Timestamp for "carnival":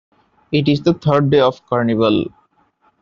1.67-2.25